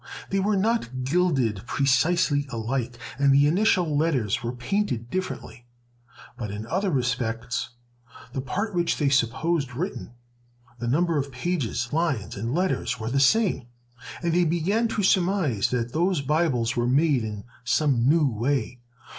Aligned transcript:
They 0.31 0.39
were 0.39 0.57
not 0.57 1.03
gilded 1.03 1.61
precisely 1.67 2.47
alike, 2.49 2.97
and 3.19 3.31
the 3.31 3.45
initial 3.45 3.95
letters 3.95 4.41
were 4.41 4.51
painted 4.51 5.11
differently. 5.11 5.67
But 6.39 6.49
in 6.49 6.65
other 6.65 6.89
respects, 6.89 7.69
the 8.33 8.41
part 8.41 8.73
which 8.73 8.97
they 8.97 9.09
supposed 9.09 9.75
written, 9.75 10.15
the 10.79 10.87
number 10.87 11.17
of 11.19 11.31
pages, 11.31 11.93
lines, 11.93 12.35
and 12.35 12.51
letters 12.51 12.99
were 12.99 13.11
the 13.11 13.19
same; 13.19 13.67
and 14.23 14.33
they 14.33 14.43
began 14.43 14.87
to 14.87 15.03
surmise 15.03 15.69
that 15.69 15.93
those 15.93 16.21
Bibles 16.21 16.75
were 16.75 16.87
made 16.87 17.23
in 17.23 17.43
some 17.63 18.09
new 18.09 18.27
way. 18.27 18.79